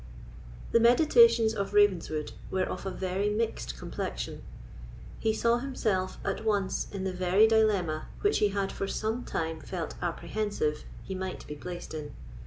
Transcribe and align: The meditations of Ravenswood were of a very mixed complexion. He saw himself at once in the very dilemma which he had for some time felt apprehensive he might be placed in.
The 0.71 0.79
meditations 0.79 1.53
of 1.53 1.75
Ravenswood 1.75 2.31
were 2.49 2.63
of 2.63 2.87
a 2.87 2.89
very 2.89 3.29
mixed 3.29 3.77
complexion. 3.77 4.41
He 5.19 5.31
saw 5.31 5.59
himself 5.59 6.17
at 6.25 6.43
once 6.43 6.87
in 6.91 7.03
the 7.03 7.13
very 7.13 7.45
dilemma 7.45 8.07
which 8.21 8.39
he 8.39 8.47
had 8.47 8.71
for 8.71 8.87
some 8.87 9.23
time 9.23 9.59
felt 9.61 9.93
apprehensive 10.01 10.85
he 11.03 11.13
might 11.13 11.45
be 11.45 11.53
placed 11.53 11.93
in. 11.93 12.15